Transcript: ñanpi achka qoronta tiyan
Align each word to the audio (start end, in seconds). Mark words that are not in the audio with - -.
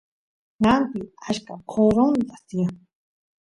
ñanpi 0.63 0.99
achka 1.29 1.53
qoronta 1.71 2.35
tiyan 2.47 2.73